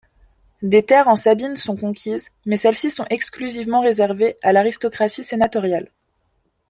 Des 0.63 0.83
terres 0.83 1.07
en 1.09 1.15
Sabine 1.15 1.55
sont 1.55 1.77
conquises, 1.77 2.31
mais 2.47 2.57
celles-ci 2.57 2.89
sont 2.89 3.05
exclusivement 3.11 3.81
réservées 3.81 4.35
à 4.41 4.51
l'aristocratie 4.51 5.23
sénatoriale. 5.23 5.91